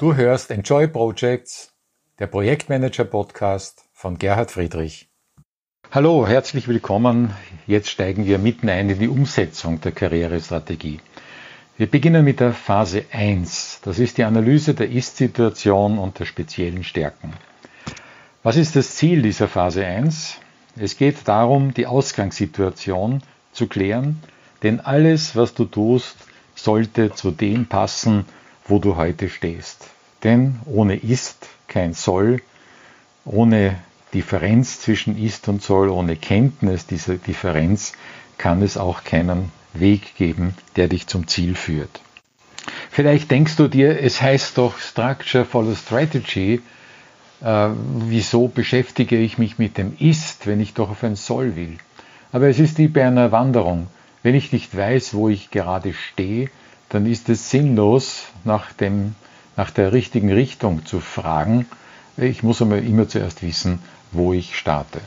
[0.00, 1.74] Du hörst Enjoy Projects,
[2.20, 5.10] der Projektmanager Podcast von Gerhard Friedrich.
[5.90, 7.34] Hallo, herzlich willkommen.
[7.66, 11.00] Jetzt steigen wir mitten ein in die Umsetzung der Karrierestrategie.
[11.76, 13.82] Wir beginnen mit der Phase 1.
[13.84, 17.34] Das ist die Analyse der Ist-Situation und der speziellen Stärken.
[18.42, 20.38] Was ist das Ziel dieser Phase 1?
[20.76, 24.22] Es geht darum, die Ausgangssituation zu klären,
[24.62, 26.16] denn alles, was du tust,
[26.54, 28.24] sollte zu dem passen,
[28.70, 29.86] wo du heute stehst.
[30.24, 32.42] Denn ohne ist kein soll,
[33.24, 33.76] ohne
[34.14, 37.92] Differenz zwischen ist und soll, ohne Kenntnis dieser Differenz
[38.38, 42.00] kann es auch keinen Weg geben, der dich zum Ziel führt.
[42.90, 46.60] Vielleicht denkst du dir, es heißt doch Structure follows Strategy.
[47.42, 51.78] Äh, wieso beschäftige ich mich mit dem Ist, wenn ich doch auf ein Soll will?
[52.32, 53.86] Aber es ist wie bei einer Wanderung.
[54.22, 56.50] Wenn ich nicht weiß, wo ich gerade stehe,
[56.90, 59.14] dann ist es sinnlos, nach, dem,
[59.56, 61.66] nach der richtigen Richtung zu fragen.
[62.16, 63.80] Ich muss einmal immer zuerst wissen,
[64.12, 65.00] wo ich starte.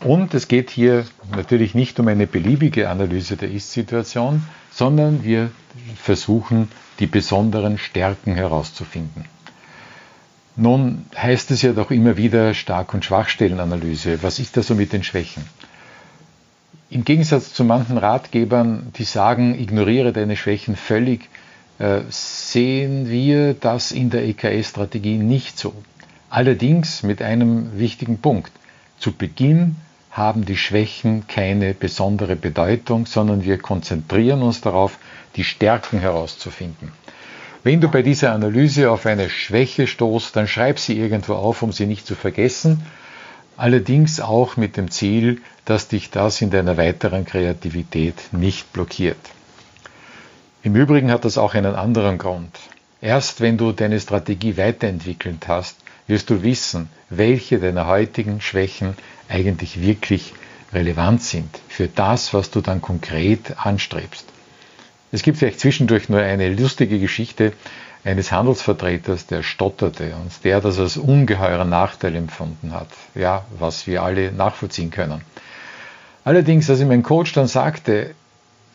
[0.00, 5.50] Und es geht hier natürlich nicht um eine beliebige Analyse der Ist-Situation, sondern wir
[5.96, 6.68] versuchen,
[6.98, 9.24] die besonderen Stärken herauszufinden.
[10.56, 14.22] Nun heißt es ja doch immer wieder Stark- und Schwachstellenanalyse.
[14.22, 15.44] Was ist da so mit den Schwächen?
[16.90, 21.30] Im Gegensatz zu manchen Ratgebern, die sagen, ignoriere deine Schwächen völlig,
[22.08, 25.74] sehen wir das in der EKS-Strategie nicht so.
[26.30, 28.52] Allerdings mit einem wichtigen Punkt.
[28.98, 29.76] Zu Beginn
[30.10, 34.98] haben die Schwächen keine besondere Bedeutung, sondern wir konzentrieren uns darauf,
[35.36, 36.92] die Stärken herauszufinden.
[37.64, 41.72] Wenn du bei dieser Analyse auf eine Schwäche stoßt, dann schreib sie irgendwo auf, um
[41.72, 42.82] sie nicht zu vergessen
[43.56, 49.18] allerdings auch mit dem Ziel, dass dich das in deiner weiteren Kreativität nicht blockiert.
[50.64, 52.56] Im Übrigen hat das auch einen anderen Grund.
[53.00, 58.94] Erst wenn du deine Strategie weiterentwickelt hast, wirst du wissen, welche deiner heutigen Schwächen
[59.28, 60.34] eigentlich wirklich
[60.72, 64.24] relevant sind für das, was du dann konkret anstrebst.
[65.10, 67.52] Es gibt vielleicht zwischendurch nur eine lustige Geschichte,
[68.04, 72.88] eines Handelsvertreters, der stotterte und der das als ungeheuren Nachteil empfunden hat.
[73.14, 75.22] Ja, was wir alle nachvollziehen können.
[76.24, 78.14] Allerdings, als ihm ein Coach dann sagte,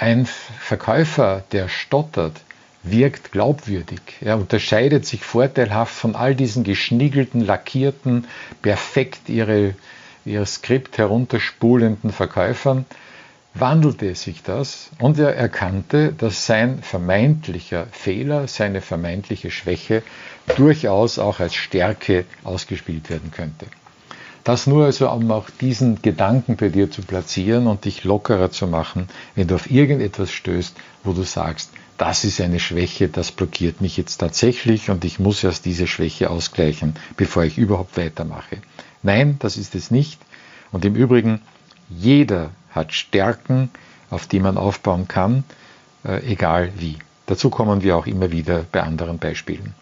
[0.00, 2.40] ein Verkäufer, der stottert,
[2.82, 4.00] wirkt glaubwürdig.
[4.22, 8.26] Er unterscheidet sich vorteilhaft von all diesen geschniegelten, lackierten,
[8.62, 9.74] perfekt ihre,
[10.24, 12.86] ihr Skript herunterspulenden Verkäufern
[13.54, 20.02] wandelte sich das und er erkannte, dass sein vermeintlicher Fehler, seine vermeintliche Schwäche
[20.56, 23.66] durchaus auch als Stärke ausgespielt werden könnte.
[24.44, 28.66] Das nur also, um auch diesen Gedanken bei dir zu platzieren und dich lockerer zu
[28.66, 30.74] machen, wenn du auf irgendetwas stößt,
[31.04, 35.44] wo du sagst, das ist eine Schwäche, das blockiert mich jetzt tatsächlich und ich muss
[35.44, 38.56] erst diese Schwäche ausgleichen, bevor ich überhaupt weitermache.
[39.02, 40.18] Nein, das ist es nicht.
[40.72, 41.42] Und im Übrigen,
[41.90, 43.70] jeder hat Stärken,
[44.08, 45.44] auf die man aufbauen kann,
[46.04, 46.96] äh, egal wie.
[47.26, 49.74] Dazu kommen wir auch immer wieder bei anderen Beispielen.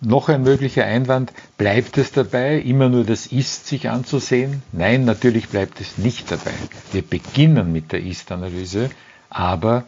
[0.00, 4.62] Noch ein möglicher Einwand, bleibt es dabei, immer nur das Ist sich anzusehen?
[4.70, 6.54] Nein, natürlich bleibt es nicht dabei.
[6.92, 8.90] Wir beginnen mit der Ist-Analyse,
[9.28, 9.84] aber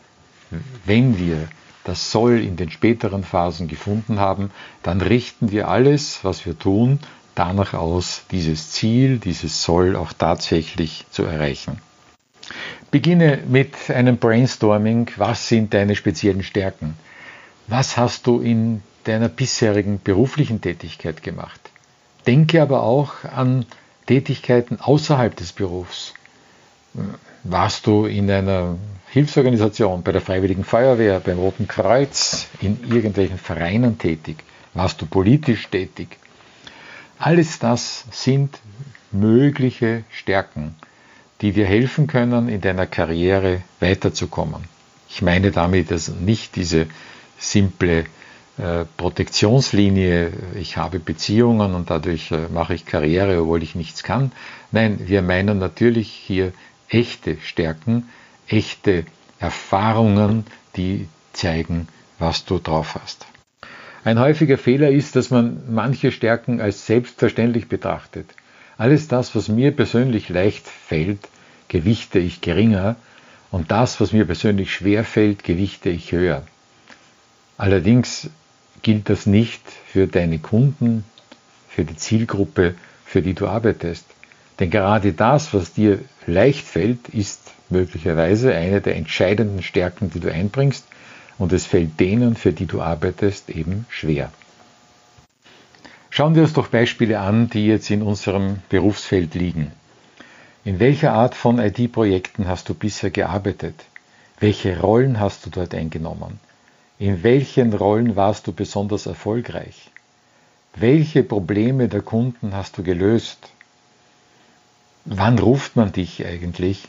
[0.84, 1.48] wenn wir
[1.84, 4.50] das Soll in den späteren Phasen gefunden haben,
[4.82, 6.98] dann richten wir alles, was wir tun,
[7.36, 11.78] danach aus, dieses Ziel, dieses Soll auch tatsächlich zu erreichen.
[12.90, 15.08] Beginne mit einem Brainstorming.
[15.16, 16.94] Was sind deine speziellen Stärken?
[17.68, 21.60] Was hast du in deiner bisherigen beruflichen Tätigkeit gemacht?
[22.26, 23.66] Denke aber auch an
[24.06, 26.14] Tätigkeiten außerhalb des Berufs.
[27.44, 28.76] Warst du in einer
[29.08, 34.36] Hilfsorganisation, bei der Freiwilligen Feuerwehr, beim Roten Kreuz, in irgendwelchen Vereinen tätig?
[34.74, 36.18] Warst du politisch tätig?
[37.18, 38.58] Alles das sind
[39.12, 40.74] mögliche Stärken
[41.40, 44.64] die dir helfen können, in deiner Karriere weiterzukommen.
[45.08, 46.86] Ich meine damit also nicht diese
[47.38, 48.04] simple
[48.96, 54.32] Protektionslinie, ich habe Beziehungen und dadurch äh, mache ich Karriere, obwohl ich nichts kann.
[54.72, 56.52] Nein, wir meinen natürlich hier
[56.88, 58.08] echte Stärken,
[58.48, 59.04] echte
[59.38, 60.44] Erfahrungen,
[60.76, 63.26] die zeigen, was du drauf hast.
[64.04, 68.30] Ein häufiger Fehler ist, dass man manche Stärken als selbstverständlich betrachtet.
[68.78, 71.28] Alles das, was mir persönlich leicht fällt,
[71.68, 72.96] gewichte ich geringer
[73.50, 76.44] und das, was mir persönlich schwer fällt, gewichte ich höher.
[77.58, 78.30] Allerdings
[78.82, 81.04] gilt das nicht für deine Kunden,
[81.68, 82.74] für die Zielgruppe,
[83.04, 84.04] für die du arbeitest.
[84.58, 87.40] Denn gerade das, was dir leicht fällt, ist
[87.70, 90.84] möglicherweise eine der entscheidenden Stärken, die du einbringst
[91.38, 94.30] und es fällt denen, für die du arbeitest, eben schwer.
[96.10, 99.70] Schauen wir uns doch Beispiele an, die jetzt in unserem Berufsfeld liegen.
[100.64, 103.86] In welcher Art von IT-Projekten hast du bisher gearbeitet?
[104.40, 106.40] Welche Rollen hast du dort eingenommen?
[107.00, 109.90] In welchen Rollen warst du besonders erfolgreich?
[110.74, 113.38] Welche Probleme der Kunden hast du gelöst?
[115.06, 116.88] Wann ruft man dich eigentlich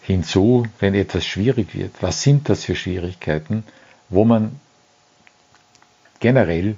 [0.00, 1.94] hinzu, wenn etwas schwierig wird?
[2.00, 3.62] Was sind das für Schwierigkeiten,
[4.08, 4.58] wo man
[6.18, 6.74] generell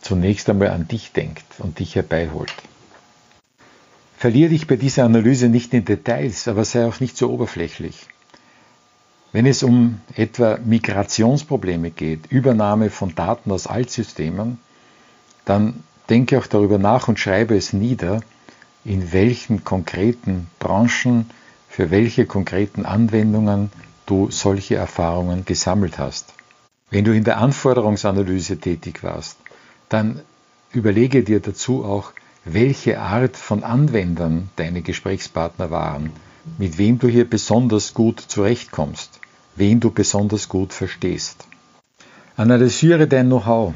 [0.00, 2.54] zunächst einmal an dich denkt und dich herbeiholt?
[4.16, 8.06] Verliere dich bei dieser Analyse nicht in Details, aber sei auch nicht so oberflächlich.
[9.32, 14.58] Wenn es um etwa Migrationsprobleme geht, Übernahme von Daten aus Altsystemen,
[15.46, 18.20] dann denke auch darüber nach und schreibe es nieder,
[18.84, 21.30] in welchen konkreten Branchen,
[21.68, 23.70] für welche konkreten Anwendungen
[24.04, 26.34] du solche Erfahrungen gesammelt hast.
[26.90, 29.38] Wenn du in der Anforderungsanalyse tätig warst,
[29.88, 30.20] dann
[30.72, 32.12] überlege dir dazu auch,
[32.44, 36.10] welche Art von Anwendern deine Gesprächspartner waren,
[36.58, 39.21] mit wem du hier besonders gut zurechtkommst,
[39.56, 41.44] wen du besonders gut verstehst.
[42.36, 43.74] Analysiere dein Know-how.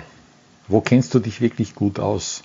[0.69, 2.43] Wo kennst du dich wirklich gut aus?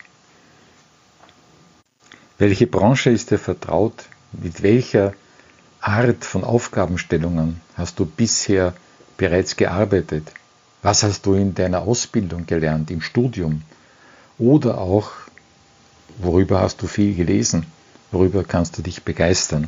[2.38, 4.06] Welche Branche ist dir vertraut?
[4.32, 5.14] Mit welcher
[5.80, 8.74] Art von Aufgabenstellungen hast du bisher
[9.18, 10.32] bereits gearbeitet?
[10.82, 13.62] Was hast du in deiner Ausbildung gelernt, im Studium?
[14.38, 15.12] Oder auch
[16.18, 17.66] Worüber hast du viel gelesen?
[18.12, 19.68] Worüber kannst du dich begeistern?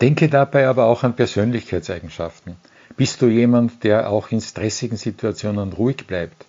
[0.00, 2.56] Denke dabei aber auch an Persönlichkeitseigenschaften.
[2.96, 6.46] Bist du jemand, der auch in stressigen Situationen ruhig bleibt?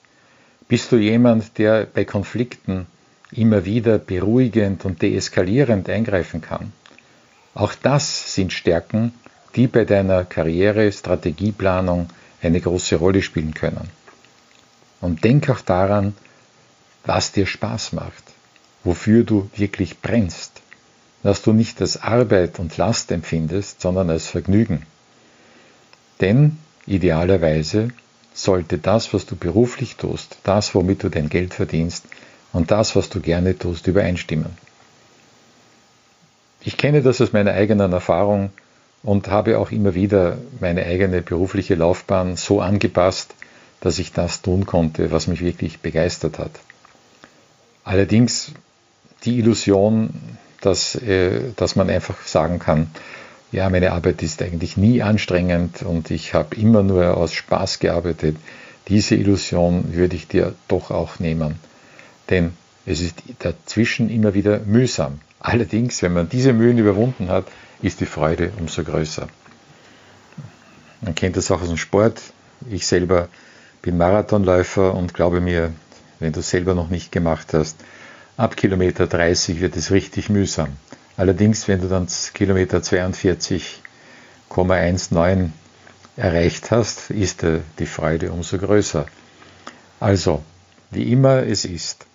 [0.68, 2.88] Bist du jemand, der bei Konflikten
[3.32, 6.74] immer wieder beruhigend und deeskalierend eingreifen kann?
[7.54, 9.14] Auch das sind Stärken,
[9.56, 12.10] die bei deiner Karriere, Strategieplanung
[12.42, 13.90] eine große Rolle spielen können.
[15.02, 16.14] Und denk auch daran,
[17.06, 18.36] was dir Spaß macht
[18.86, 20.55] wofür du wirklich brennst,
[21.26, 24.86] dass du nicht als Arbeit und Last empfindest, sondern als Vergnügen.
[26.22, 27.88] Denn idealerweise
[28.32, 32.06] sollte das, was du beruflich tust, das, womit du dein Geld verdienst
[32.54, 34.56] und das, was du gerne tust, übereinstimmen.
[36.62, 38.52] Ich kenne das aus meiner eigenen Erfahrung
[39.02, 43.34] und habe auch immer wieder meine eigene berufliche Laufbahn so angepasst,
[43.82, 46.52] dass ich das tun konnte, was mich wirklich begeistert hat.
[47.84, 48.52] Allerdings
[49.24, 52.90] die Illusion, dass, äh, dass man einfach sagen kann,
[53.52, 58.36] ja, meine Arbeit ist eigentlich nie anstrengend und ich habe immer nur aus Spaß gearbeitet.
[58.88, 61.56] Diese Illusion würde ich dir doch auch nehmen.
[62.30, 62.54] Denn
[62.86, 65.20] es ist dazwischen immer wieder mühsam.
[65.40, 67.46] Allerdings, wenn man diese Mühen überwunden hat,
[67.82, 69.28] ist die Freude umso größer.
[71.02, 72.22] Man kennt das auch aus dem Sport.
[72.70, 73.30] Ich selber
[73.82, 75.72] bin Marathonläufer und glaube mir,
[76.20, 77.78] wenn du es selber noch nicht gemacht hast,
[78.38, 80.74] Ab Kilometer 30 wird es richtig mühsam.
[81.16, 85.52] Allerdings, wenn du dann Kilometer 42,19
[86.18, 87.46] erreicht hast, ist
[87.80, 89.06] die Freude umso größer.
[90.02, 90.44] Also,
[90.92, 92.08] wie immer es ist.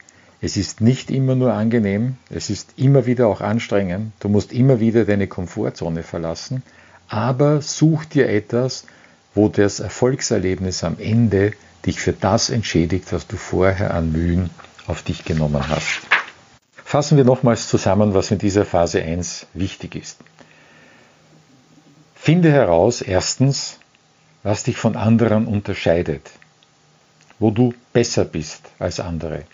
[0.43, 4.79] Es ist nicht immer nur angenehm, es ist immer wieder auch anstrengend, du musst immer
[4.79, 6.63] wieder deine Komfortzone verlassen,
[7.09, 8.85] aber such dir etwas,
[9.35, 11.55] wo das Erfolgserlebnis am Ende
[11.87, 14.51] dich für das entschädigt, was du vorher an Mühen
[14.91, 16.01] auf dich genommen hast.
[16.85, 20.19] Fassen wir nochmals zusammen, was in dieser Phase 1 wichtig ist.
[22.17, 23.79] Finde heraus erstens,
[24.43, 26.29] was dich von anderen unterscheidet,
[27.39, 29.45] wo du besser bist als andere.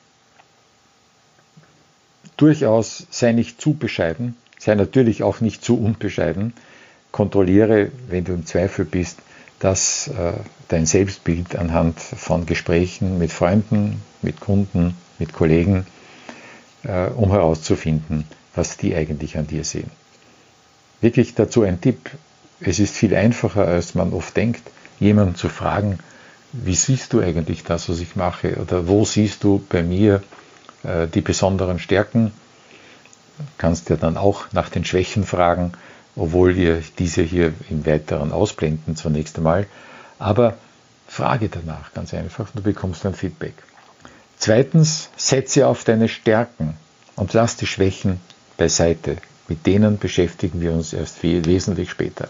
[2.39, 6.55] Durchaus sei nicht zu bescheiden, sei natürlich auch nicht zu unbescheiden.
[7.13, 9.19] Kontrolliere, wenn du im Zweifel bist,
[9.59, 10.33] dass äh,
[10.69, 15.87] dein Selbstbild anhand von Gesprächen mit Freunden, mit Kunden, mit Kollegen
[16.85, 19.91] äh, um herauszufinden, was die eigentlich an dir sehen.
[21.01, 22.11] Wirklich dazu ein Tipp.
[22.61, 24.63] Es ist viel einfacher, als man oft denkt,
[24.99, 25.99] jemanden zu fragen,
[26.53, 28.57] wie siehst du eigentlich das, was ich mache?
[28.57, 30.23] Oder wo siehst du bei mir
[30.85, 32.33] äh, die besonderen Stärken?
[33.59, 35.73] Kannst ja dann auch nach den Schwächen fragen,
[36.15, 39.67] obwohl wir diese hier im Weiteren ausblenden zunächst einmal.
[40.19, 40.57] Aber
[41.07, 43.55] frage danach ganz einfach, du bekommst ein Feedback.
[44.39, 46.77] Zweitens, setze auf deine Stärken
[47.17, 48.21] und lass die Schwächen
[48.57, 49.17] beiseite.
[49.49, 52.29] Mit denen beschäftigen wir uns erst wesentlich später.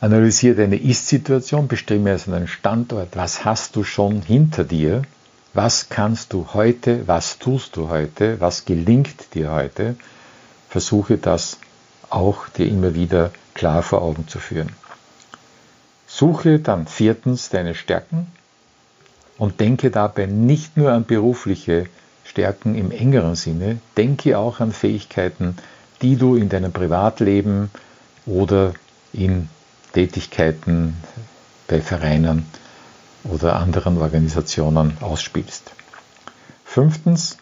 [0.00, 3.16] Analysiere deine Ist-Situation, bestimme also einen Standort.
[3.16, 5.02] Was hast du schon hinter dir?
[5.54, 7.08] Was kannst du heute?
[7.08, 8.40] Was tust du heute?
[8.40, 9.96] Was gelingt dir heute?
[10.68, 11.58] Versuche das
[12.10, 14.70] auch dir immer wieder klar vor Augen zu führen.
[16.06, 18.26] Suche dann viertens deine Stärken
[19.36, 21.86] Und denke dabei nicht nur an berufliche
[22.24, 25.56] Stärken im engeren Sinne, denke auch an Fähigkeiten,
[26.02, 27.70] die du in deinem Privatleben
[28.26, 28.74] oder
[29.12, 29.48] in
[29.92, 30.96] Tätigkeiten
[31.68, 32.46] bei Vereinen
[33.24, 35.72] oder anderen Organisationen ausspielst.
[36.64, 37.38] Fünftens,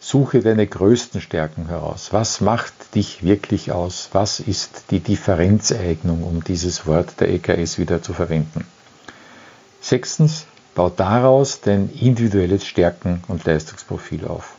[0.00, 2.08] suche deine größten Stärken heraus.
[2.12, 4.10] Was macht dich wirklich aus?
[4.12, 8.66] Was ist die Differenzeignung, um dieses Wort der EKS wieder zu verwenden?
[9.80, 14.56] Sechstens, bau daraus dein individuelles Stärken- und Leistungsprofil auf.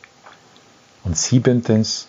[1.04, 2.08] Und siebentens,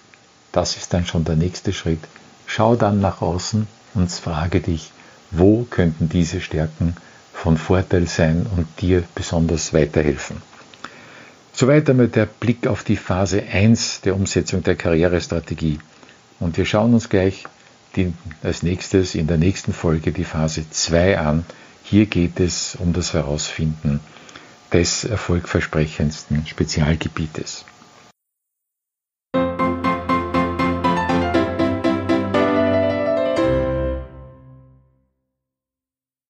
[0.52, 2.00] das ist dann schon der nächste Schritt,
[2.46, 4.90] schau dann nach außen und frage dich,
[5.30, 6.96] wo könnten diese Stärken
[7.32, 10.40] von Vorteil sein und dir besonders weiterhelfen.
[11.52, 15.78] Soweit einmal der Blick auf die Phase 1 der Umsetzung der Karrierestrategie.
[16.38, 17.44] Und wir schauen uns gleich
[17.96, 21.46] die, als nächstes in der nächsten Folge die Phase 2 an.
[21.88, 24.00] Hier geht es um das Herausfinden
[24.72, 27.64] des erfolgversprechendsten Spezialgebietes.